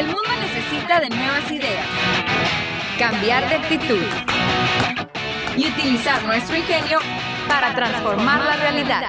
[0.00, 1.86] El mundo necesita de nuevas ideas,
[2.98, 4.02] cambiar de actitud
[5.58, 7.00] y utilizar nuestro ingenio
[7.46, 9.02] para transformar la realidad.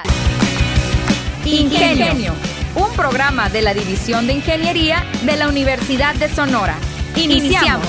[1.46, 2.34] Ingenio,
[2.76, 6.76] un programa de la División de Ingeniería de la Universidad de Sonora.
[7.16, 7.88] Iniciamos.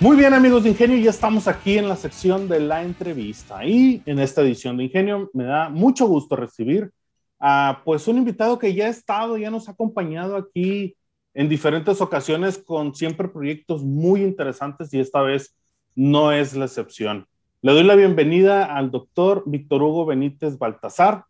[0.00, 4.02] Muy bien amigos de Ingenio, ya estamos aquí en la sección de la entrevista y
[4.06, 6.92] en esta edición de Ingenio me da mucho gusto recibir
[7.38, 10.96] a pues un invitado que ya ha estado, ya nos ha acompañado aquí
[11.34, 15.56] en diferentes ocasiones con siempre proyectos muy interesantes y esta vez
[15.94, 17.26] no es la excepción.
[17.62, 21.24] Le doy la bienvenida al doctor Víctor Hugo Benítez Baltasar,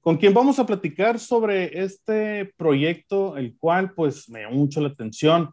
[0.00, 4.88] con quien vamos a platicar sobre este proyecto, el cual pues me llama mucho la
[4.88, 5.50] atención.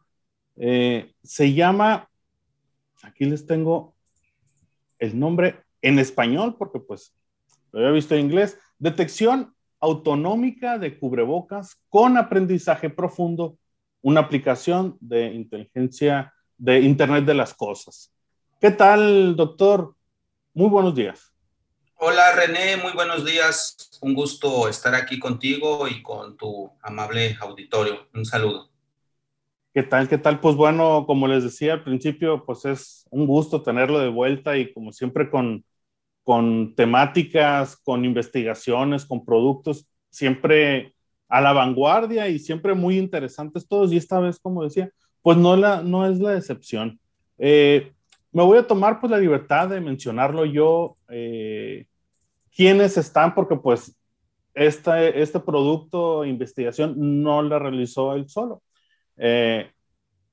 [0.56, 2.10] Eh, se llama
[3.04, 3.96] Aquí les tengo
[5.00, 7.16] el nombre en español, porque pues
[7.72, 8.58] lo había visto en inglés.
[8.80, 13.58] Detección autonómica de cubrebocas con aprendizaje profundo,
[14.02, 18.12] una aplicación de inteligencia de Internet de las Cosas.
[18.60, 19.96] ¿Qué tal, doctor?
[20.54, 21.32] Muy buenos días.
[22.00, 23.76] Hola, René, muy buenos días.
[24.02, 28.08] Un gusto estar aquí contigo y con tu amable auditorio.
[28.14, 28.70] Un saludo.
[29.74, 30.08] ¿Qué tal?
[30.08, 30.40] ¿Qué tal?
[30.40, 34.74] Pues bueno, como les decía al principio, pues es un gusto tenerlo de vuelta y
[34.74, 35.64] como siempre con,
[36.28, 40.94] con temáticas, con investigaciones, con productos, siempre
[41.30, 43.94] a la vanguardia y siempre muy interesantes todos.
[43.94, 47.00] Y esta vez, como decía, pues no, la, no es la excepción.
[47.38, 47.94] Eh,
[48.34, 51.86] me voy a tomar pues la libertad de mencionarlo yo, eh,
[52.54, 53.98] quiénes están, porque pues
[54.54, 58.62] este, este producto, investigación, no la realizó él solo.
[59.16, 59.72] Eh,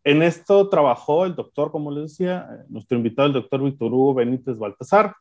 [0.03, 4.15] en esto trabajó el doctor, como les decía, eh, nuestro invitado, el doctor Víctor Hugo
[4.15, 5.15] Benítez Baltasar.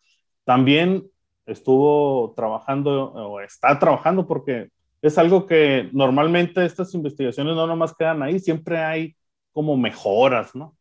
[0.44, 1.08] También
[1.46, 4.70] estuvo trabajando o está trabajando porque
[5.02, 9.16] es algo que normalmente estas investigaciones no nomás quedan ahí, siempre hay
[9.52, 10.76] como mejoras, ¿no?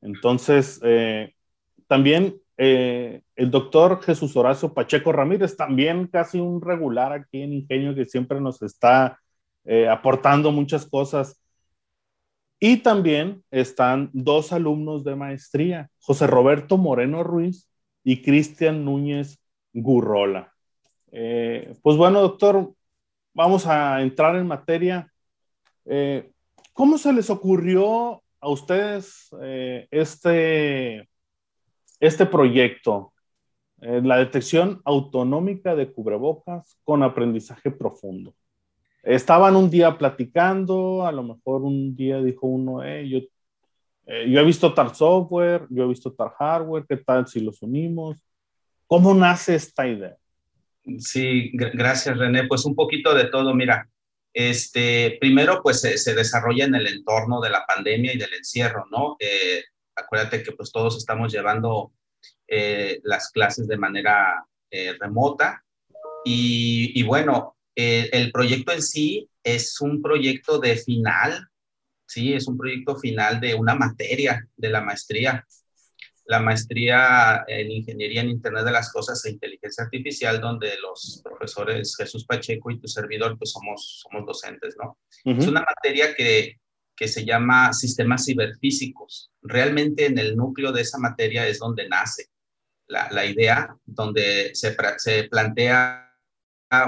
[0.00, 1.34] Entonces, eh,
[1.86, 8.06] también el doctor Jesús Horacio Pacheco Ramírez, también casi un regular aquí en Ingenio que
[8.06, 9.20] siempre nos está
[9.90, 11.38] aportando muchas cosas
[12.58, 17.68] y también están dos alumnos de maestría, José Roberto Moreno Ruiz
[18.06, 20.54] y Cristian Núñez Gurrola.
[21.10, 22.72] Eh, pues bueno, doctor,
[23.34, 25.12] vamos a entrar en materia.
[25.84, 26.30] Eh,
[26.72, 31.08] ¿Cómo se les ocurrió a ustedes eh, este,
[32.00, 33.12] este proyecto?
[33.78, 38.34] la detección autonómica de cubrebocas con aprendizaje profundo
[39.02, 43.20] estaban un día platicando, a lo mejor un día dijo uno, yo,
[44.06, 47.60] eh, yo he visto tal software, yo he visto tal hardware, ¿qué tal si los
[47.62, 48.18] unimos?
[48.86, 50.16] ¿Cómo nace esta idea?
[50.98, 52.46] Sí, gracias René.
[52.46, 53.88] Pues un poquito de todo, mira,
[54.32, 59.16] este, primero pues se, desarrolla en el entorno de la pandemia y del encierro, ¿no?
[59.18, 59.64] Eh,
[59.96, 61.92] acuérdate que pues todos estamos llevando
[62.46, 64.46] eh, las clases de manera
[65.00, 65.64] remota
[66.24, 71.46] y, y bueno, eh, el proyecto en sí es un proyecto de final,
[72.06, 75.46] sí, es un proyecto final de una materia de la maestría.
[76.28, 81.94] La maestría en Ingeniería en Internet de las Cosas e Inteligencia Artificial, donde los profesores
[81.96, 84.98] Jesús Pacheco y tu servidor, pues somos, somos docentes, ¿no?
[85.24, 86.56] Es una materia que,
[86.96, 89.30] que se llama sistemas ciberfísicos.
[89.42, 92.26] Realmente en el núcleo de esa materia es donde nace
[92.88, 96.06] la, la idea, donde se, se plantea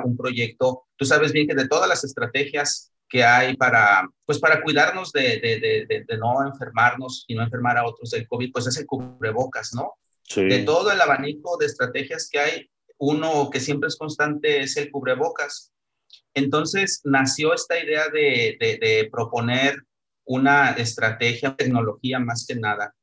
[0.04, 4.62] un proyecto, tú sabes bien que de todas las estrategias que hay para, pues para
[4.62, 8.76] cuidarnos de, de, de, no enfermarnos y no enfermar a otros del COVID, pues es
[8.76, 9.94] el cubrebocas, ¿no?
[10.36, 14.90] De todo el abanico de estrategias que hay, uno que siempre es constante es el
[14.90, 15.72] cubrebocas.
[16.34, 19.82] Entonces nació esta idea de, proponer
[20.24, 22.94] una estrategia, tecnología más que nada,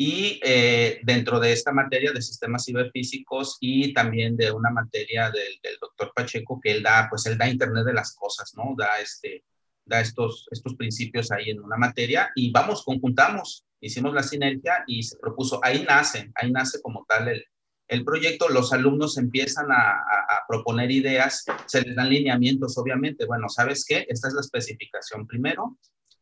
[0.00, 5.58] y eh, dentro de esta materia de sistemas ciberfísicos y también de una materia del,
[5.80, 8.76] doctor Pacheco que él da, pues él da Internet de las cosas, ¿no?
[8.78, 9.42] Da, este,
[9.84, 15.02] da estos, estos principios ahí en una materia y vamos, conjuntamos, hicimos la sinergia y
[15.02, 17.44] se propuso, ahí nace, ahí nace como tal el,
[17.88, 23.48] el proyecto, los alumnos empiezan a, a, proponer ideas, se les dan lineamientos, obviamente, bueno,
[23.48, 24.06] ¿sabes qué?
[24.08, 25.76] Esta es la especificación primero,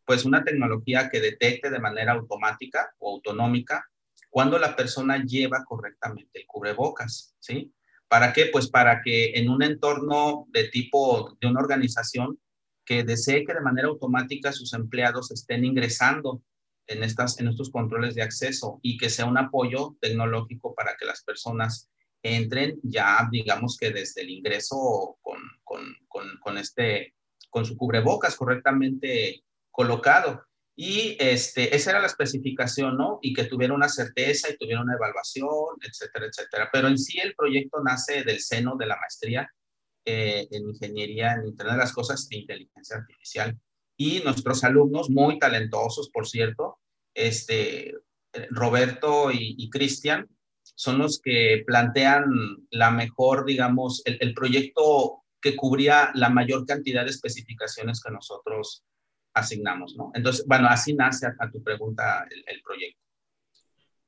[0.07, 3.85] pues una tecnología que detecte de manera automática o autonómica
[4.31, 7.73] cuando la persona lleva correctamente el cubrebocas, ¿sí?
[8.09, 8.51] ¿Para qué?
[8.53, 12.39] Pues para que en un entorno de tipo de una organización
[12.85, 16.43] que desee que de manera automática sus empleados estén ingresando
[16.87, 21.05] en, estas, en estos controles de acceso y que sea un apoyo tecnológico para que
[21.05, 21.91] las personas
[22.23, 25.97] entren ya, digamos que desde el ingreso con, con,
[26.41, 27.15] con, este,
[27.51, 29.43] con su cubrebocas correctamente
[29.77, 30.43] colocado.
[30.75, 33.19] Y este, esa era la especificación, ¿no?
[33.23, 36.69] Y que tuviera una certeza y tuviera una evaluación, etcétera, etcétera.
[36.73, 39.51] Pero en sí el proyecto nace del seno de la maestría
[40.05, 43.59] eh, en ingeniería en Internet de las Cosas e inteligencia artificial.
[43.97, 46.79] Y nuestros alumnos, muy talentosos, por cierto,
[47.15, 47.95] este,
[48.51, 50.29] Roberto y, Cristian,
[50.75, 52.27] son los que plantean
[52.71, 58.85] la mejor, digamos, el, proyecto que cubría la mayor cantidad de especificaciones que nosotros
[59.37, 60.11] asignamos, ¿no?
[60.15, 62.99] Entonces, bueno, así nace a, tu pregunta el, proyecto.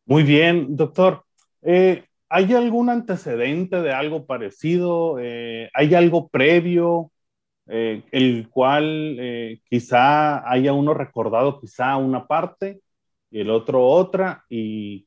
[0.07, 1.23] Muy bien, doctor.
[1.63, 5.19] Eh, ¿Hay algún antecedente de algo parecido?
[5.21, 7.13] Eh, ¿Hay algo previo,
[7.67, 12.81] eh, el cual quizá haya uno recordado quizá una parte
[13.31, 15.07] y el otro otra y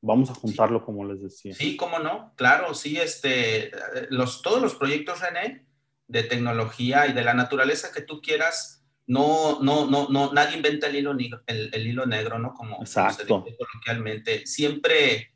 [0.00, 1.54] vamos a juntarlo como les decía?
[1.54, 3.70] Sí, cómo no, claro, sí, este,
[4.08, 5.66] los, todos los proyectos, René,
[6.08, 8.79] de tecnología y de la naturaleza que tú quieras,
[9.10, 11.16] no, no, no, no, nadie inventa el hilo,
[11.46, 12.54] el, el hilo negro, ¿no?
[12.54, 14.46] Como, como se dice coloquialmente.
[14.46, 15.30] Siempre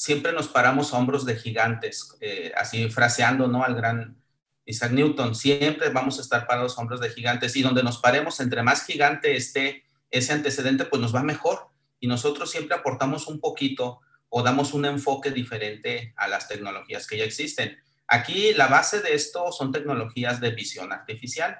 [0.00, 3.62] siempre nos paramos a hombros de gigantes, eh, así fraseando, ¿no?
[3.62, 4.16] Al gran
[4.64, 8.40] Isaac Newton, siempre vamos a estar parados a hombros de gigantes y donde nos paremos,
[8.40, 11.66] entre más gigante esté ese antecedente, pues nos va mejor.
[11.98, 17.18] Y nosotros siempre aportamos un poquito o damos un enfoque diferente a las tecnologías que
[17.18, 17.76] ya existen.
[18.06, 21.58] Aquí la base de esto son tecnologías de visión artificial,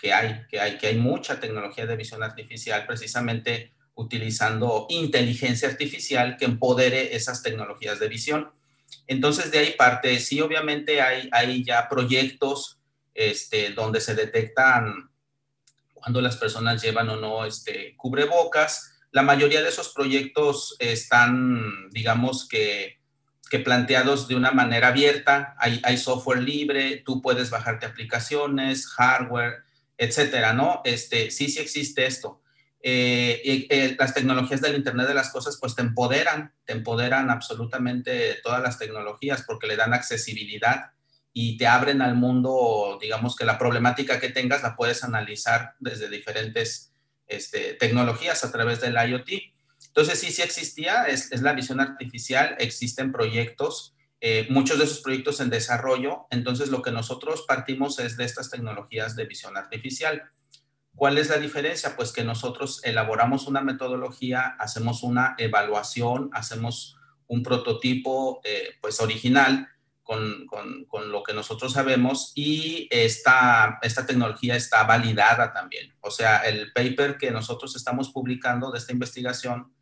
[0.00, 6.36] que hay, que hay, que hay mucha tecnología de visión artificial precisamente utilizando inteligencia artificial
[6.38, 8.50] que empodere esas tecnologías de visión.
[9.06, 12.78] Entonces, de ahí parte, sí, obviamente hay, hay ya proyectos
[13.14, 15.10] este, donde se detectan
[15.92, 18.94] cuando las personas llevan o no este, cubrebocas.
[19.10, 23.00] La mayoría de esos proyectos están, digamos que,
[23.50, 25.56] que planteados de una manera abierta.
[25.58, 29.64] Hay, hay software libre, tú puedes bajarte aplicaciones, hardware,
[30.00, 30.80] etcétera, ¿no?
[30.84, 32.40] Este, sí, sí existe esto.
[32.82, 38.38] Eh, eh, las tecnologías del Internet de las Cosas pues te empoderan, te empoderan absolutamente
[38.42, 40.92] todas las tecnologías porque le dan accesibilidad
[41.34, 46.08] y te abren al mundo, digamos que la problemática que tengas la puedes analizar desde
[46.08, 46.94] diferentes
[47.26, 49.28] este, tecnologías a través del IoT.
[49.88, 55.40] Entonces sí, sí existía, es, la visión artificial, existen proyectos, eh, muchos de esos proyectos
[55.40, 60.30] en desarrollo, entonces lo que nosotros partimos es de estas tecnologías de visión artificial.
[60.94, 61.96] ¿Cuál es la diferencia?
[61.96, 69.68] Pues que nosotros elaboramos una metodología, hacemos una evaluación, hacemos un prototipo eh, pues original
[70.02, 75.94] con, con, lo que nosotros sabemos y esta, esta tecnología está validada también.
[76.00, 79.72] O sea, el paper que nosotros estamos publicando de esta investigación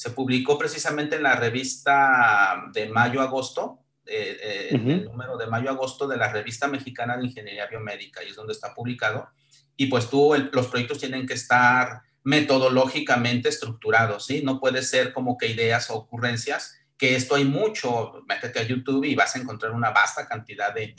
[0.00, 6.16] se publicó precisamente en la revista de mayo-agosto, eh, eh, el número de mayo-agosto de
[6.16, 9.28] la revista mexicana de ingeniería biomédica y es donde está publicado.
[9.76, 14.40] Y pues tú, los proyectos tienen que estar metodológicamente estructurados, ¿sí?
[14.42, 19.04] No puede ser como que ideas o ocurrencias, que esto hay mucho, métete a YouTube
[19.04, 20.94] y vas a encontrar una vasta cantidad de,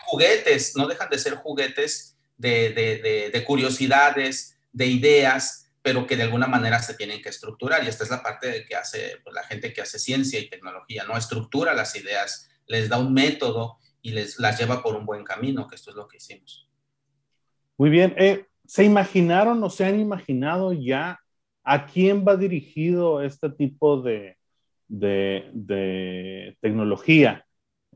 [0.00, 6.78] juguetes, no dejan de ser juguetes de, curiosidades, de ideas, pero que de alguna manera
[6.80, 7.84] se tienen que estructurar.
[7.84, 10.48] Y esta es la parte de que hace pues, la gente que hace ciencia y
[10.48, 11.16] tecnología, ¿no?
[11.16, 15.66] Estructura las ideas, les da un método y les las lleva por un buen camino,
[15.66, 16.68] que esto es lo que hicimos.
[17.76, 18.14] Muy bien.
[18.18, 21.18] Eh, ¿Se imaginaron o se han imaginado ya
[21.64, 24.36] a quién va dirigido este tipo de,
[26.60, 27.46] tecnología?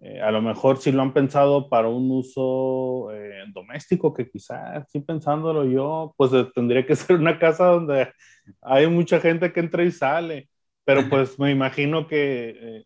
[0.06, 4.86] Eh, a lo mejor si lo han pensado para un uso eh, doméstico, que quizás,
[4.92, 8.12] sí pensándolo yo, pues tendría que ser una casa donde
[8.60, 10.48] hay mucha gente que entra y sale.
[10.84, 12.84] Pero pues me imagino que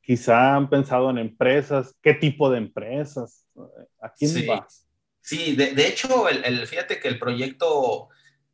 [0.00, 3.46] quizá han pensado en empresas, qué tipo de empresas,
[4.00, 4.46] a quién sí.
[4.46, 4.86] vas.
[5.20, 8.08] Sí, de, hecho, el, fíjate que el proyecto,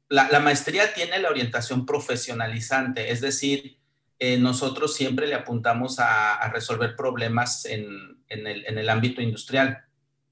[0.08, 3.78] la, maestría tiene la orientación profesionalizante, es decir,
[4.18, 9.84] eh, nosotros siempre le apuntamos a, resolver problemas en, el, ámbito industrial,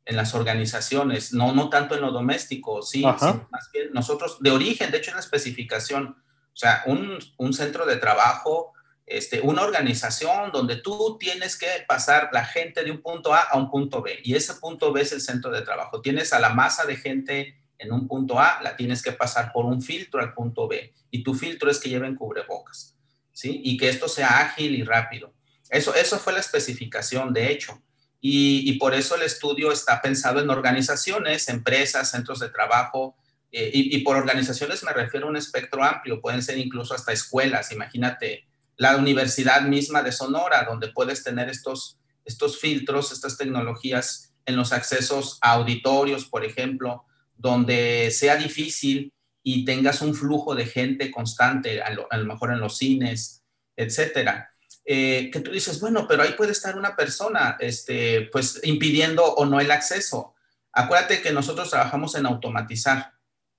[0.05, 4.91] en las organizaciones, no, no tanto en lo doméstico, sí, más bien nosotros, de origen,
[4.91, 8.75] de hecho, en la especificación, o sea, un, un centro de trabajo
[9.07, 13.59] este, una organización donde tú tienes que pasar la gente de un punto A a
[13.59, 16.01] un punto B y ese punto B es el centro de trabajo.
[16.01, 19.67] Tienes a la masa de gente en un punto A, la tienes que pasar por
[19.67, 22.94] un filtro al punto B y tu filtro es que lleven cubrebocas,
[23.35, 23.61] ¿sí?
[23.63, 25.35] Y que esto sea ágil y rápido.
[25.69, 27.83] Eso, eso fue la especificación, de hecho.
[28.27, 33.15] Y, por eso el estudio está pensado en organizaciones, empresas, centros de trabajo,
[33.53, 37.13] eh, y, y por organizaciones me refiero a un espectro amplio, pueden ser incluso hasta
[37.13, 44.33] escuelas, imagínate la universidad misma de Sonora, donde puedes tener estos, estos filtros, estas tecnologías
[44.47, 47.05] en los accesos a auditorios, por ejemplo,
[47.37, 49.13] donde sea difícil
[49.47, 53.45] y tengas un flujo de gente constante, a lo, mejor en los cines,
[53.77, 54.51] etcétera.
[54.87, 59.45] Eh, que tú dices, bueno, pero ahí puede estar una persona, este, pues impidiendo o
[59.45, 60.35] no el acceso.
[60.73, 63.13] Acuérdate que nosotros trabajamos en automatizar,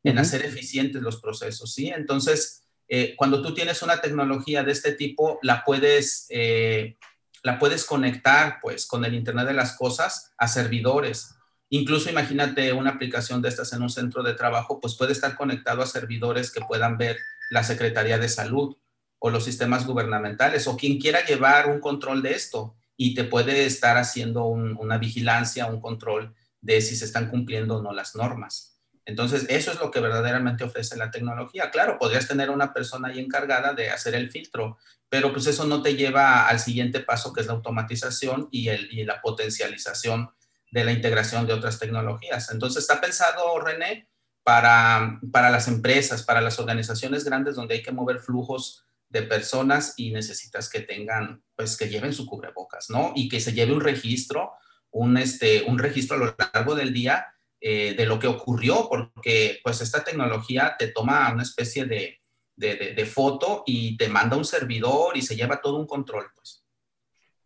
[0.03, 1.89] en hacer eficientes los procesos, ¿sí?
[1.89, 6.97] Entonces, eh, cuando tú tienes una tecnología de este tipo, la puedes, eh,
[7.43, 11.35] la puedes conectar, pues, con el Internet de las Cosas a servidores.
[11.69, 15.81] Incluso imagínate una aplicación de estas en un centro de trabajo, pues puede estar conectado
[15.81, 17.17] a servidores que puedan ver
[17.49, 18.77] la Secretaría de Salud
[19.19, 23.65] o los sistemas gubernamentales o quien quiera llevar un control de esto y te puede
[23.65, 28.75] estar haciendo una vigilancia, un control de si se están cumpliendo o no las normas.
[29.05, 31.69] Entonces, eso es lo que verdaderamente ofrece la tecnología.
[31.69, 34.77] Claro, podrías tener una persona ahí encargada de hacer el filtro,
[35.09, 38.65] pero pues eso no te lleva al siguiente paso, que es la automatización y,
[39.03, 40.31] la potencialización
[40.75, 42.51] de la integración de otras tecnologías.
[42.51, 44.09] Entonces, está pensado, René,
[44.43, 49.93] para, para las empresas, para las organizaciones grandes donde hay que mover flujos de personas
[49.95, 53.13] y necesitas que tengan, pues que lleven su cubrebocas, ¿no?
[53.15, 54.51] Y que se lleve un registro,
[54.91, 57.25] un, este, un registro a lo largo del día
[57.61, 62.19] eh, de lo que ocurrió, porque pues esta tecnología te toma una especie de,
[62.57, 66.65] de, de, foto y te manda un servidor y se lleva todo un control, pues.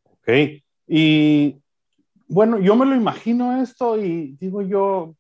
[0.03, 1.61] Ok, y
[2.29, 5.15] bueno, yo me lo imagino esto y digo yo,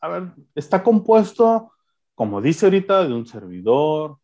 [0.00, 0.22] a ver,
[0.54, 1.72] está compuesto,
[2.14, 4.18] como dice ahorita, de un servidor,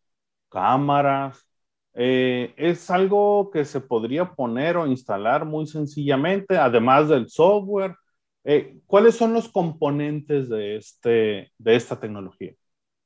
[0.51, 1.45] cámaras.
[1.95, 7.97] Eh, es algo que se podría poner o instalar muy sencillamente, además del software.
[8.45, 12.53] Eh, ¿Cuáles son los componentes de, este, de esta tecnología?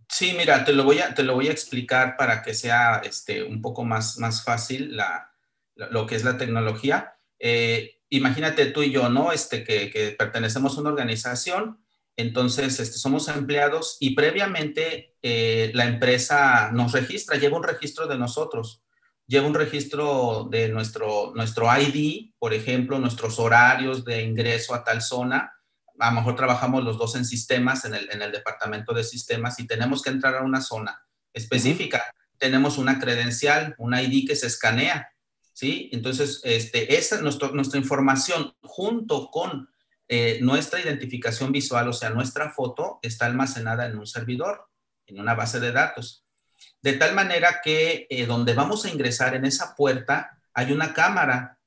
[0.09, 3.43] Sí, mira, te lo voy a, te lo voy a explicar para que sea este,
[3.43, 5.31] un poco más, más fácil la,
[5.75, 7.17] lo que es la tecnología.
[7.39, 9.33] Eh, imagínate tú y yo, ¿no?
[9.33, 11.79] Este, que, que pertenecemos a una organización
[12.17, 18.17] entonces, este, somos empleados y previamente eh, la empresa nos registra, lleva un registro de
[18.17, 18.83] nosotros,
[19.27, 25.03] lleva un registro de nuestro, nuestro ID, por ejemplo, nuestros horarios de ingreso a tal
[25.03, 25.53] zona.
[25.99, 29.61] A lo mejor trabajamos los dos en sistemas, en el, en el departamento de sistemas,
[29.61, 30.99] y tenemos que entrar a una zona
[31.35, 32.03] específica.
[32.39, 35.11] Tenemos una credencial, un ID que se escanea,
[35.57, 35.89] ¿sí?
[35.91, 39.71] Entonces, este, esa, nuestra información junto con
[40.07, 44.69] eh, nuestra identificación visual, o sea, nuestra foto, está almacenada en un servidor,
[45.07, 46.27] en una base de datos.
[46.83, 51.59] De tal manera que eh, donde vamos a ingresar en esa puerta hay una cámara,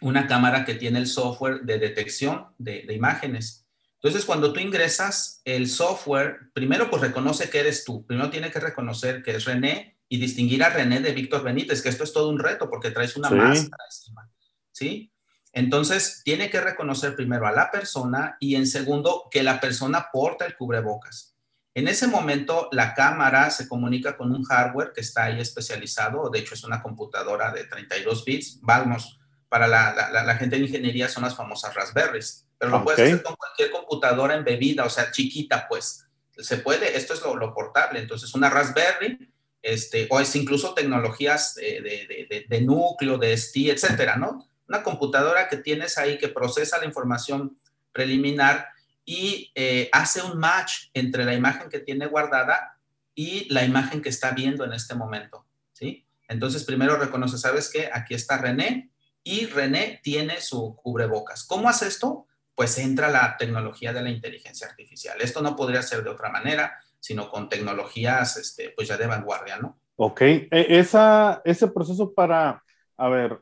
[0.00, 3.64] una cámara que tiene el software de detección de, imágenes.
[3.94, 8.04] Entonces, cuando tú ingresas, el software primero pues reconoce que eres tú.
[8.04, 11.88] Primero tiene que reconocer que es René y distinguir a René de Víctor Benítez, que
[11.88, 14.30] esto es todo un reto porque traes una máscara encima.
[14.72, 15.12] ¿Sí?
[15.52, 20.46] Entonces, tiene que reconocer primero a la persona y en segundo, que la persona porta
[20.46, 21.34] el cubrebocas.
[21.74, 26.40] En ese momento, la cámara se comunica con un hardware que está ahí especializado, de
[26.40, 31.36] hecho es una computadora de 32 bits, vamos, para la, gente de ingeniería son las
[31.36, 36.04] famosas Raspberries, pero lo puedes hacer con cualquier computadora embebida, o sea, chiquita, pues.
[36.36, 39.27] Se puede, esto es lo, portable, entonces una Raspberry,
[39.62, 44.48] este, o es incluso tecnologías de, núcleo, de ST, etcétera, ¿no?
[44.68, 47.56] una computadora que tienes ahí que procesa la información
[47.92, 48.68] preliminar
[49.04, 52.78] y eh, hace un match entre la imagen que tiene guardada
[53.14, 56.06] y la imagen que está viendo en este momento, ¿sí?
[56.28, 57.88] Entonces primero reconoce, ¿sabes qué?
[57.92, 58.90] Aquí está René
[59.24, 61.44] y René tiene su cubrebocas.
[61.44, 62.26] ¿Cómo hace esto?
[62.54, 65.18] Pues entra la tecnología de la inteligencia artificial.
[65.20, 69.58] Esto no podría ser de otra manera, sino con tecnologías, este, pues ya de vanguardia,
[69.58, 69.80] ¿no?
[69.96, 72.62] Ok, e, esa, ese proceso para,
[72.96, 73.38] a ver,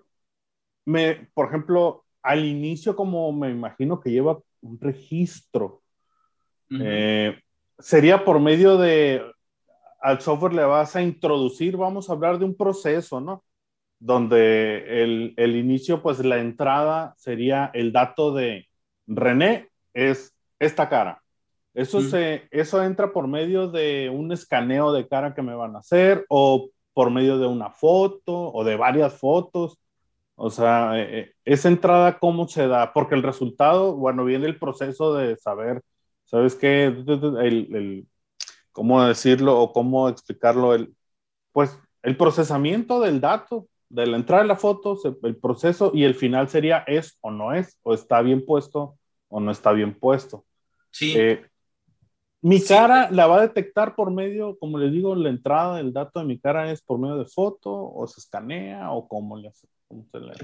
[0.85, 5.83] me, por ejemplo, al inicio, como me imagino que lleva un registro,
[6.81, 7.39] eh,
[7.79, 9.23] sería por medio de,
[10.01, 13.45] al software le vas a introducir, vamos a hablar de un proceso, ¿no?
[13.99, 18.69] Donde el, el inicio, pues la entrada sería el dato de
[19.07, 21.23] René, es esta cara.
[21.77, 25.81] Eso, se, eso entra por medio de un escaneo de cara que me van a
[25.81, 29.79] hacer o por medio de una foto o de varias fotos
[30.37, 32.93] o sea, eh, eh, esa entrada, ¿cómo se da?
[32.93, 35.83] Porque el resultado, bueno, viene el proceso de saber,
[36.27, 36.85] ¿sabes qué?
[36.85, 38.07] El,
[38.71, 40.75] ¿Cómo decirlo o cómo explicarlo?
[40.75, 40.95] El,
[41.53, 46.15] pues el procesamiento del dato, de la entrada de la foto, el proceso y el
[46.15, 50.45] final sería es o no es, o está bien puesto o no está bien puesto.
[50.91, 51.15] Sí.
[51.17, 51.47] Eh,
[52.47, 56.21] mi cara la va a detectar por medio, como les digo, la entrada del dato
[56.21, 59.67] de mi cara es por medio de foto o se escanea o cómo le hace.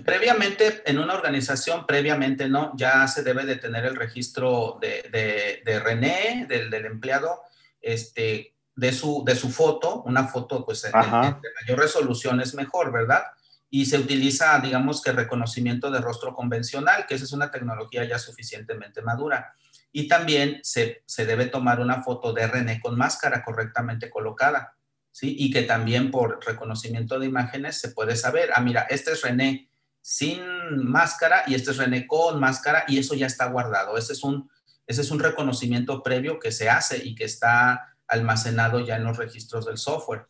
[0.05, 2.73] Previamente, en una organización, previamente, ¿no?
[2.77, 7.41] Ya se debe de tener el registro de, de, René, del, del, empleado,
[7.81, 13.23] este, de su, de su foto, una foto, pues, de, mayor resolución es mejor, ¿verdad?
[13.71, 18.19] Y se utiliza, digamos que reconocimiento de rostro convencional, que esa es una tecnología ya
[18.19, 19.55] suficientemente madura.
[19.93, 24.75] Y también se, se debe tomar una foto de René con máscara correctamente colocada
[25.13, 25.37] ¿sí?
[25.39, 29.69] Y que también por reconocimiento de imágenes se puede saber, ah, mira, este es René
[30.01, 30.43] sin
[30.83, 33.97] máscara y este es René con máscara y eso ya está guardado.
[33.97, 34.51] Ese es un,
[34.87, 39.17] ese es un reconocimiento previo que se hace y que está almacenado ya en los
[39.17, 40.27] registros del software.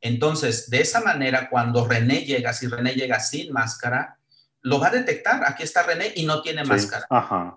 [0.00, 4.18] Entonces, de esa manera, cuando René llega, si René llega sin máscara,
[4.60, 5.42] lo va a detectar.
[5.46, 7.06] Aquí está René y no tiene máscara.
[7.08, 7.54] Ajá.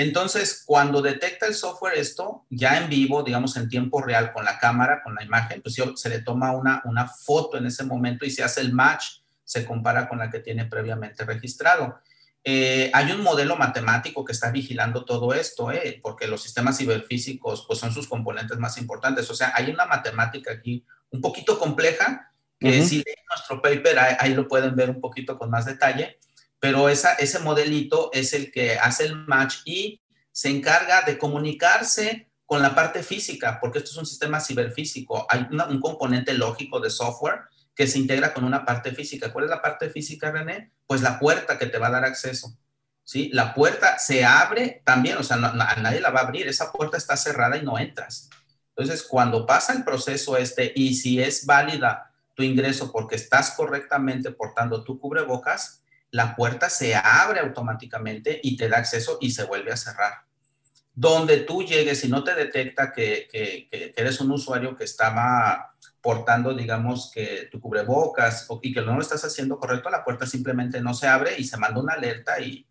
[0.00, 4.56] Entonces, cuando detecta el software esto, ya en vivo, digamos en tiempo real con la
[4.56, 8.30] cámara, con la imagen, pues se le toma una, una foto en ese momento y
[8.30, 9.06] se hace el match,
[9.42, 11.98] se compara con la que tiene previamente registrado.
[12.44, 17.64] Eh, hay un modelo matemático que está vigilando todo esto, eh, porque los sistemas ciberfísicos
[17.66, 19.28] pues, son sus componentes más importantes.
[19.28, 24.16] O sea, hay una matemática aquí un poquito compleja, que si leen nuestro paper, ahí,
[24.20, 26.18] ahí, lo pueden ver un poquito con más detalle,
[26.60, 30.00] pero ese modelito es el que hace el match y
[30.32, 35.26] se encarga de comunicarse con la parte física, porque esto es un sistema ciberfísico.
[35.28, 37.42] Hay un componente lógico de software
[37.74, 39.32] que se integra con una parte física.
[39.32, 40.72] ¿Cuál es la parte física, René?
[40.86, 42.56] Pues la puerta que te va a dar acceso.
[43.04, 43.30] ¿sí?
[43.32, 46.96] La puerta se abre también, o sea, a nadie la va a abrir, esa puerta
[46.96, 48.28] está cerrada y no entras.
[48.76, 54.30] Entonces, cuando pasa el proceso este y si es válida tu ingreso porque estás correctamente
[54.30, 59.72] portando tu cubrebocas, la puerta se abre automáticamente y te da acceso y se vuelve
[59.72, 60.22] a cerrar.
[60.94, 63.28] Donde tú llegues y no te detecta que,
[63.96, 69.24] eres un usuario que estaba portando, digamos, que tu cubrebocas y que no lo estás
[69.24, 72.66] haciendo correcto, la puerta simplemente no se abre y se manda una alerta y,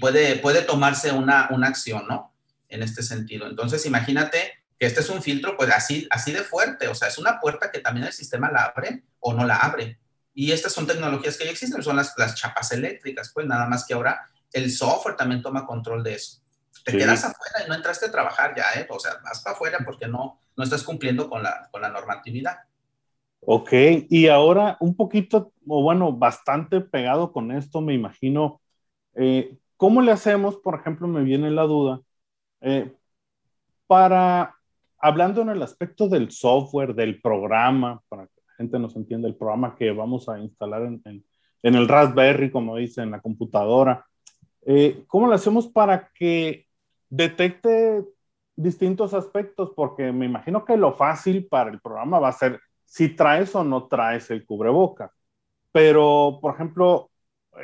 [0.00, 2.32] puede, puede tomarse una, una acción, ¿no?
[2.68, 3.46] En este sentido.
[3.46, 7.18] Entonces, imagínate que este es un filtro, pues así, así de fuerte, o sea, es
[7.18, 9.98] una puerta que también el sistema la abre o no la abre.
[10.38, 13.84] Y estas son tecnologías que ya existen, son las, las chapas eléctricas, pues nada más
[13.84, 16.40] que ahora el software también toma control de eso.
[16.84, 18.86] Te quedas afuera y no entraste a trabajar ya, ¿eh?
[18.88, 22.56] O sea, vas para afuera porque no, no estás cumpliendo con la, con la normatividad.
[23.40, 23.72] Ok,
[24.08, 28.60] y ahora un poquito, o bueno, bastante pegado con esto, me imagino,
[29.16, 32.00] eh, ¿cómo le hacemos, por ejemplo, me viene la duda,
[32.60, 32.94] eh,
[33.88, 34.54] para,
[35.00, 39.90] hablando en el aspecto del software, del programa, para gente nos entiende el programa que
[39.92, 41.00] vamos a instalar en,
[41.62, 44.04] en, el Raspberry, como dice, en la computadora.
[44.66, 46.66] Eh, ¿Cómo lo hacemos para que
[47.08, 48.04] detecte
[48.56, 49.72] distintos aspectos?
[49.74, 53.64] Porque me imagino que lo fácil para el programa va a ser si traes o
[53.64, 55.12] no traes el cubreboca.
[55.72, 57.10] Pero, por ejemplo,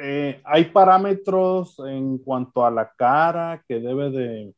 [0.00, 4.54] eh, hay parámetros en cuanto a la cara que debe de,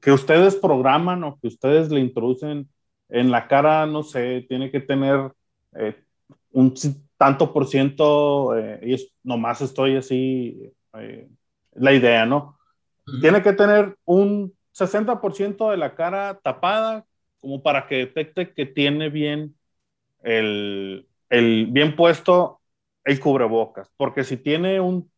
[0.00, 2.68] que ustedes programan o que ustedes le introducen
[3.08, 5.32] en la cara, no sé, tiene que tener
[5.78, 6.04] eh,
[6.52, 6.74] un
[7.16, 11.28] tanto por ciento, eh, y nomás estoy así, eh,
[11.72, 12.58] la idea, ¿no?
[13.20, 17.04] Tiene que tener un 60% de la cara tapada
[17.40, 19.54] como para que detecte que tiene bien
[20.22, 22.60] el, el bien puesto
[23.04, 25.10] el cubrebocas, porque si tiene un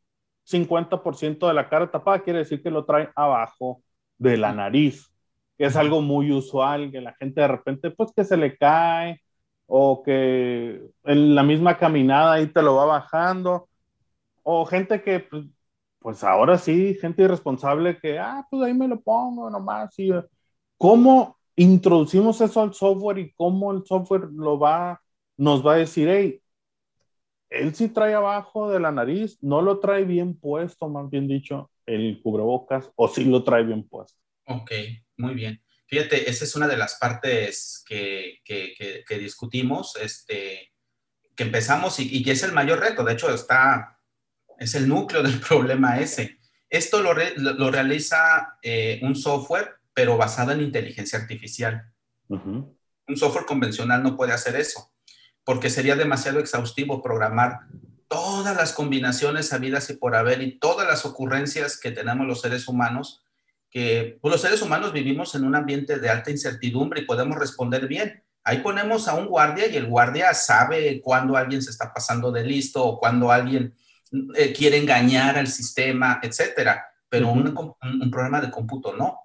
[0.44, 3.82] 50% de la cara tapada, quiere decir que lo trae abajo
[4.18, 5.10] de la nariz,
[5.56, 9.20] que es algo muy usual, que la gente de repente, pues que se le cae
[9.68, 13.68] o que en la misma caminada ahí te lo va bajando,
[14.42, 15.44] o gente que, pues,
[16.00, 19.96] pues ahora sí, gente irresponsable que, ah, pues ahí me lo pongo nomás.
[19.98, 20.10] Y,
[20.78, 25.00] ¿Cómo introducimos eso al software y cómo el software lo va,
[25.36, 26.40] nos va a decir, hey,
[27.50, 31.70] él sí trae abajo de la nariz, no lo trae bien puesto, más bien dicho,
[31.84, 34.18] el cubrebocas, o sí lo trae bien puesto.
[34.46, 34.70] Ok,
[35.16, 35.60] muy bien.
[35.88, 40.74] Fíjate, esa es una de las partes que, que, discutimos, este,
[41.34, 43.02] que empezamos y, que es el mayor reto.
[43.04, 43.98] De hecho, está,
[44.58, 46.38] es el núcleo del problema ese.
[46.68, 51.90] Esto lo, lo realiza eh, un software, pero basado en inteligencia artificial.
[52.28, 54.92] Un software convencional no puede hacer eso,
[55.42, 57.60] porque sería demasiado exhaustivo programar
[58.08, 62.68] todas las combinaciones habidas y por haber y todas las ocurrencias que tenemos los seres
[62.68, 63.22] humanos
[63.70, 67.86] que pues, los seres humanos vivimos en un ambiente de alta incertidumbre y podemos responder
[67.86, 68.22] bien.
[68.44, 72.44] Ahí ponemos a un guardia y el guardia sabe cuándo alguien se está pasando de
[72.44, 73.74] listo o cuando alguien
[74.36, 76.86] eh, quiere engañar al sistema, etcétera.
[77.10, 79.18] Pero un, un, programa de cómputo no.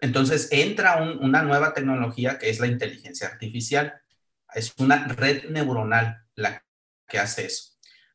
[0.00, 3.94] Entonces entra una nueva tecnología que es la inteligencia artificial.
[4.54, 6.62] Es una red neuronal la
[7.08, 7.72] que hace eso.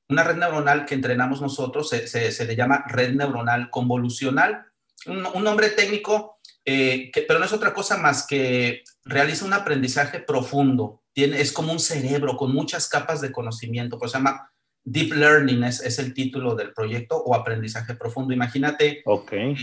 [0.09, 4.65] una red neuronal que entrenamos nosotros se, se, le llama red neuronal convolucional.
[5.05, 9.53] Un, un nombre técnico, eh, que, pero no es otra cosa más que realiza un
[9.53, 11.01] aprendizaje profundo.
[11.13, 14.51] Tiene, es como un cerebro con muchas capas de conocimiento, pues se llama
[14.83, 18.33] Deep Learning es, es, el título del proyecto o aprendizaje profundo.
[18.33, 19.55] Imagínate okay.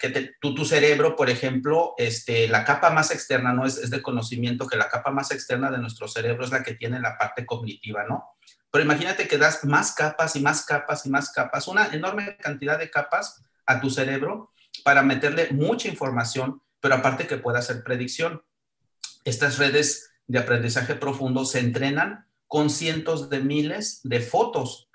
[0.00, 3.90] que, que tu, tu, cerebro, por ejemplo, este, la capa más externa no es, es,
[3.90, 7.16] de conocimiento, que la capa más externa de nuestro cerebro es la que tiene la
[7.16, 8.30] parte cognitiva, ¿no?
[8.70, 12.76] Pero imagínate que das más capas y más capas y más capas, una enorme cantidad
[12.76, 14.50] de capas a tu cerebro
[14.84, 18.42] para meterle mucha información, pero aparte que pueda hacer predicción.
[19.24, 24.88] Estas redes de aprendizaje profundo se entrenan con cientos de miles de fotos,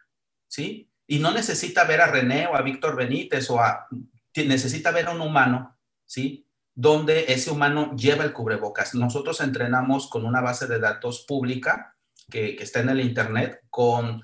[0.47, 0.89] ¿sí?
[1.07, 3.87] Y no necesita ver a René o a Víctor Benítez o a...
[4.35, 5.75] Necesita ver a un humano,
[6.05, 6.45] ¿sí?
[6.75, 8.93] Donde ese humano lleva el cubrebocas.
[8.93, 11.97] Nosotros entrenamos con una base de datos pública
[12.29, 14.21] que, que está en el Internet con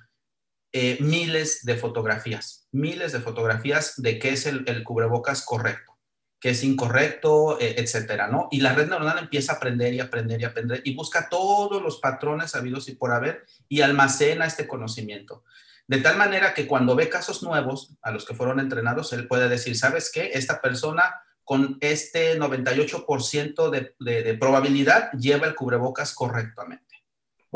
[0.78, 5.94] eh, miles de fotografías, miles de fotografías de qué es el, cubrebocas correcto
[6.38, 8.50] que es incorrecto, eh, etcétera, ¿no?
[8.52, 12.00] Y la red neuronal empieza a aprender y aprender y aprender y busca todos los
[12.02, 15.46] patrones habidos y por haber y almacena este conocimimiento.
[15.88, 19.48] De tal manera que cuando ve casos nuevos a los que fueron entrenados, él puede
[19.48, 20.32] decir, ¿sabes qué?
[20.34, 26.85] Esta persona con este 98% de, de, de, probabilidad lleva el cubrebocas correctamente.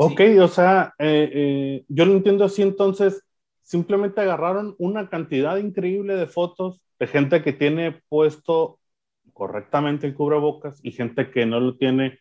[0.02, 0.38] Ok, ¿sí?
[0.38, 3.22] o sea, eh, eh, yo lo entiendo así entonces,
[3.60, 8.78] simplemente agarraron una cantidad increíble de fotos de gente que tiene puesto
[9.34, 12.18] correctamente el cubrebocas y gente que no lo tiene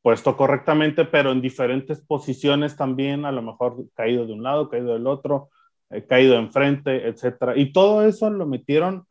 [0.00, 4.92] puesto correctamente, pero en diferentes posiciones también, a lo mejor caído de un lado, caído
[4.94, 5.50] del otro,
[5.90, 7.56] eh, caído enfrente, etcétera.
[7.56, 9.08] Y todo eso lo metieron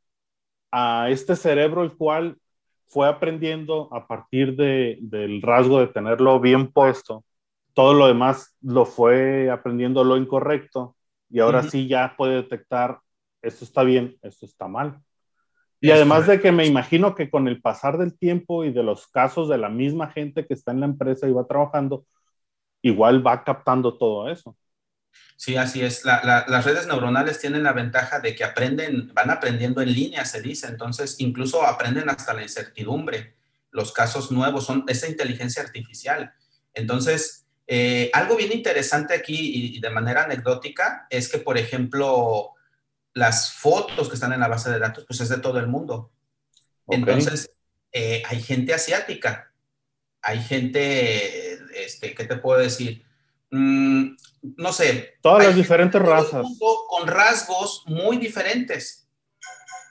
[0.72, 2.38] a este cerebro, el cual
[2.88, 7.26] fue aprendiendo a partir de, del rasgo de tenerlo bien puesto.
[7.78, 10.96] Todo lo demás lo fue aprendiendo lo incorrecto
[11.30, 11.70] y ahora uh -huh.
[11.70, 13.02] sí ya puede detectar
[13.44, 15.00] esto está bien, esto está mal.
[15.80, 19.08] Y además de que me imagino que con el pasar del tiempo y de los
[19.08, 22.08] casos de la misma gente que está en la empresa y va trabajando,
[22.82, 24.58] igual va captando todo eso.
[25.36, 26.04] Sí, así es.
[26.04, 30.26] La, la, las redes neuronales tienen la ventaja de que aprenden, van aprendiendo en línea,
[30.26, 30.66] se dice.
[30.66, 33.36] Entonces, incluso aprenden hasta la incertidumbre.
[33.70, 36.34] Los casos nuevos son esa inteligencia artificial.
[36.74, 42.54] Entonces, eh, algo bien interesante aquí y, y de manera anecdótica es que, por ejemplo,
[43.14, 46.12] las fotos que están en la base de datos, pues es de todo el mundo.
[46.86, 47.00] Okay.
[47.00, 47.52] Entonces,
[47.92, 49.52] eh, hay gente asiática,
[50.22, 51.54] hay gente,
[51.84, 53.04] este, ¿qué te puedo decir?
[53.50, 54.16] Mm,
[54.58, 55.16] no sé.
[55.22, 56.46] Todas las diferentes razas.
[56.88, 59.07] Con rasgos muy diferentes.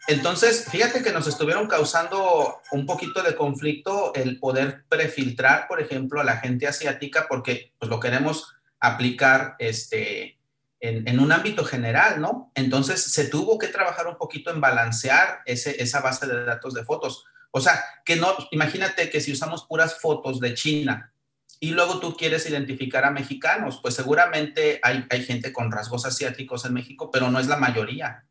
[0.09, 6.21] Entonces, fíjate que nos estuvieron causando un poquito de conflicto el poder prefiltrar, por ejemplo,
[6.21, 10.39] a la gente asiática, porque pues, lo queremos aplicar este,
[10.81, 12.53] en, un ámbito general, ¿no?
[12.55, 17.25] Entonces se tuvo que trabajar un poquito en balancear esa base de datos de fotos.
[17.51, 21.13] O sea, que no, imagínate que si usamos puras fotos de China
[21.59, 26.65] y luego tú quieres identificar a mexicanos, pues seguramente hay, hay gente con rasgos asiáticos
[26.65, 28.26] en México, pero no es la mayoría.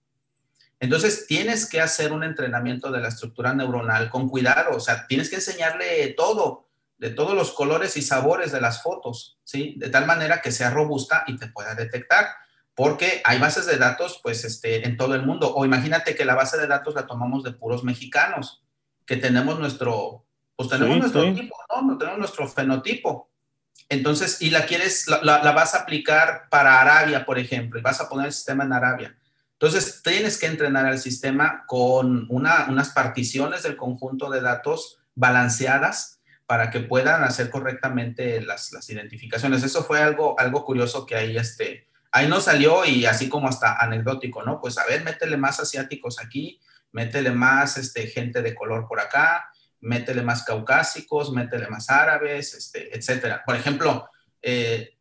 [0.79, 5.29] Entonces tienes que hacer un entrenamiento de la estructura neuronal con cuidado, o sea, tienes
[5.29, 9.75] que enseñarle todo, de todos los colores y sabores de las fotos, ¿sí?
[9.77, 12.27] De tal manera que sea robusta y te pueda detectar,
[12.73, 15.53] porque hay bases de datos, pues, este, en todo el mundo.
[15.55, 18.63] O imagínate que la base de datos la tomamos de puros mexicanos,
[19.05, 21.33] que tenemos nuestro, pues tenemos sí, nuestro sí.
[21.33, 21.97] tipo, ¿no?
[21.97, 23.29] Tenemos nuestro fenotipo.
[23.87, 27.83] Entonces, y la quieres, la, la, la, vas a aplicar para Arabia, por ejemplo, y
[27.83, 29.17] vas a poner el sistema en Arabia.
[29.59, 36.19] Entonces, tienes que entrenar al sistema con una, unas particiones del conjunto de datos balanceadas
[36.45, 39.63] para que puedan hacer correctamente las, identificaciones.
[39.63, 43.77] Eso fue algo, algo curioso que ahí, este, ahí nos salió y así como hasta
[43.77, 44.59] anecdótico, ¿no?
[44.59, 46.59] Pues a ver, métele más asiáticos aquí,
[46.91, 52.95] métele más este, gente de color por acá, métele más caucásicos, métele más árabes, este,
[52.95, 53.41] etcétera.
[53.45, 54.09] Por ejemplo,
[54.41, 54.94] eh,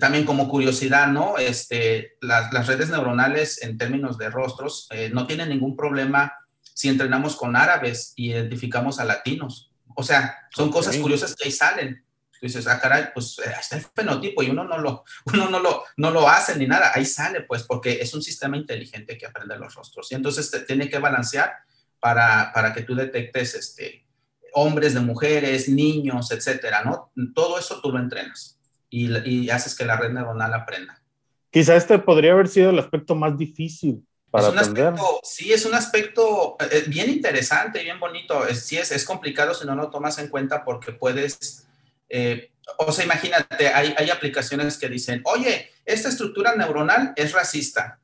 [0.00, 1.38] también como curiosidad, ¿no?
[1.38, 6.34] Este, las, las, redes neuronales en términos de rostros eh, no tienen ningún problema
[6.74, 9.72] si entrenamos con árabes y identificamos a latinos.
[9.94, 10.72] O sea, son okay.
[10.78, 12.04] cosas curiosas que ahí salen.
[12.32, 15.58] Tú dices, ah, caray, pues ahí está el fenotipo y uno no lo, uno no
[15.58, 16.92] lo, no lo hace ni nada.
[16.94, 20.12] Ahí sale, pues, porque es un sistema inteligente que aprende los rostros.
[20.12, 21.52] Y entonces te tiene que balancear
[21.98, 24.06] para, para que tú detectes este,
[24.52, 27.10] hombres de mujeres, niños, etcétera, ¿no?
[27.34, 28.57] Todo eso tú lo entrenas
[28.90, 31.02] y, y haces que la red neuronal aprenda.
[31.50, 34.86] Quizá este podría haber sido el aspecto más difícil para es un aprender.
[34.88, 38.46] Aspecto, sí, es un aspecto eh, bien interesante, bien bonito.
[38.46, 41.66] Es, sí, es, es complicado si no lo tomas en cuenta porque puedes,
[42.08, 48.00] eh, o sea, imagínate, hay, hay, aplicaciones que dicen, oye, esta estructura neuronal es racista.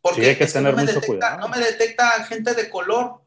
[0.00, 1.38] Porque hay que tener mucho cuidado.
[1.38, 3.22] no me detecta gente de color.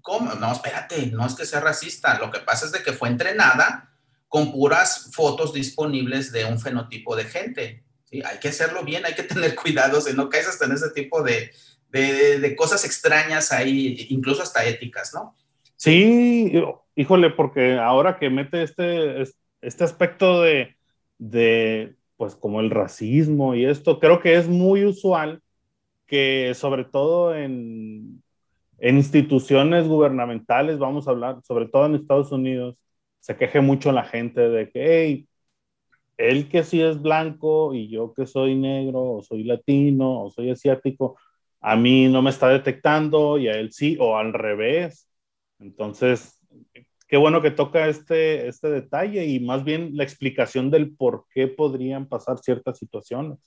[0.00, 0.34] ¿Cómo?
[0.34, 2.18] No, espérate, no es que sea racista.
[2.18, 3.93] Lo que pasa es de que fue entrenada
[4.34, 7.84] con puras fotos disponibles de un fenotipo de gente.
[8.02, 8.20] ¿sí?
[8.26, 11.22] Hay que hacerlo bien, hay que tener cuidado, si no caes hasta en ese tipo
[11.22, 11.52] de,
[11.90, 15.36] de, de cosas extrañas ahí, incluso hasta éticas, ¿no?
[15.76, 16.52] Sí,
[16.96, 19.22] híjole, porque ahora que mete este,
[19.60, 20.74] este aspecto de,
[21.18, 25.42] de, pues como el racismo y esto, creo que es muy usual
[26.08, 28.20] que sobre todo en,
[28.78, 32.83] en instituciones gubernamentales, vamos a hablar, sobre todo en Estados Unidos,
[33.24, 35.28] se queje mucho la gente de que, hey,
[36.18, 40.50] él que sí es blanco y yo que soy negro o soy latino o soy
[40.50, 41.18] asiático,
[41.62, 45.08] a mí no me está detectando y a él sí, o al revés.
[45.58, 46.38] Entonces,
[47.08, 51.48] qué bueno que toca este, este detalle y más bien la explicación del por qué
[51.48, 53.38] podrían pasar ciertas situaciones.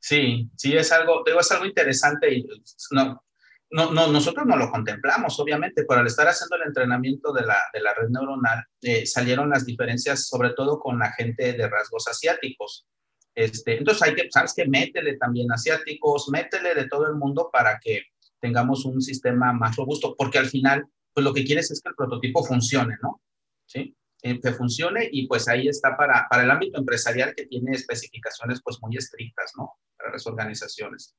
[0.00, 2.44] Sí, sí, es algo, digo, es algo interesante y
[2.90, 3.22] no,
[3.70, 7.56] no, no, nosotros no lo contemplamos, obviamente, pero al estar haciendo el entrenamiento de la,
[7.72, 12.08] de la red neuronal, eh, salieron las diferencias, sobre todo con la gente de rasgos
[12.08, 12.86] asiáticos.
[13.34, 17.78] Este, entonces hay que, sabes que métele también asiáticos, métele de todo el mundo para
[17.78, 18.02] que
[18.40, 21.94] tengamos un sistema más robusto, porque al final, pues lo que quieres es que el
[21.94, 23.22] prototipo funcione, ¿no?
[23.66, 23.96] ¿Sí?
[24.22, 28.60] Eh, que funcione y pues ahí está para, para el ámbito empresarial que tiene especificaciones
[28.62, 29.78] pues muy estrictas, ¿no?
[29.96, 31.14] Para las organizaciones.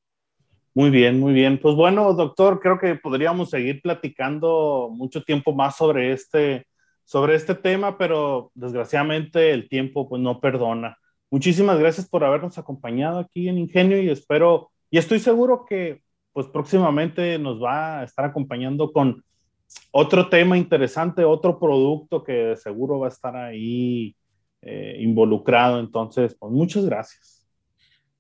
[0.74, 1.60] Muy bien, muy bien.
[1.60, 6.66] Pues bueno, doctor, creo que podríamos seguir platicando mucho tiempo más sobre este,
[7.04, 10.98] sobre este tema, pero desgraciadamente el tiempo pues no perdona.
[11.30, 16.02] Muchísimas gracias por habernos acompañado aquí en Ingenio y espero, y estoy seguro que
[16.34, 19.24] pues próximamente nos va a estar acompañando con
[19.92, 24.16] otro tema interesante, otro producto que seguro va a estar ahí
[24.62, 25.80] eh, involucrado.
[25.80, 27.46] Entonces, pues muchas gracias.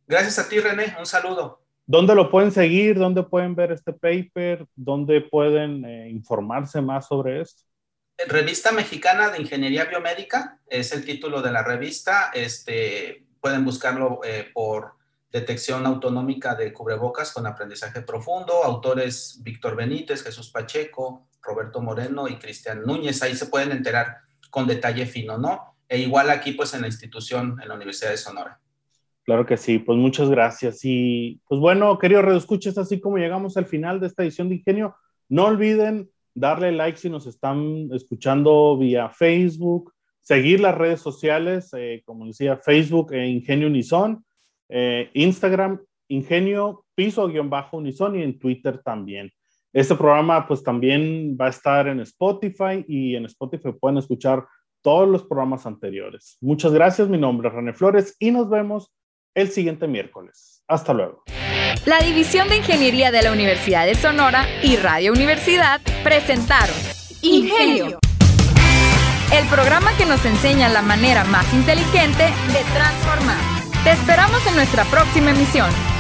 [0.07, 0.95] Gracias a ti, René.
[0.99, 1.60] Un saludo.
[1.91, 2.97] ¿Dónde lo pueden seguir?
[2.97, 4.65] ¿Dónde pueden ver este paper?
[4.77, 7.63] ¿Dónde pueden eh, informarse más sobre esto?
[8.29, 12.31] Revista Mexicana de Ingeniería Biomédica es el título de la revista.
[12.33, 14.93] Este, pueden buscarlo eh, por
[15.33, 18.63] detección autonómica de cubrebocas con aprendizaje profundo.
[18.63, 23.21] Autores Víctor Benítez, Jesús Pacheco, Roberto Moreno y Cristian Núñez.
[23.21, 25.75] Ahí se pueden enterar con detalle fino, ¿no?
[25.89, 28.61] E igual aquí, pues en la institución, en la Universidad de Sonora.
[29.23, 30.79] Claro que sí, pues muchas gracias.
[30.83, 34.95] Y pues bueno, queridos redescuches, así como llegamos al final de esta edición de Ingenio,
[35.29, 42.01] no olviden darle like si nos están escuchando vía Facebook, seguir las redes sociales, eh,
[42.05, 44.23] como decía, Facebook e Ingenio Unison,
[44.69, 49.31] eh, Instagram, Ingenio piso-unison y en Twitter también.
[49.73, 54.45] Este programa pues también va a estar en Spotify y en Spotify pueden escuchar
[54.81, 56.37] todos los programas anteriores.
[56.41, 58.91] Muchas gracias, mi nombre es René Flores y nos vemos
[59.33, 60.63] el siguiente miércoles.
[60.67, 61.23] Hasta luego.
[61.85, 66.75] La División de Ingeniería de la Universidad de Sonora y Radio Universidad presentaron
[67.21, 67.99] Ingenio,
[69.33, 73.39] el programa que nos enseña la manera más inteligente de transformar.
[73.83, 75.90] Te esperamos en nuestra próxima emisión.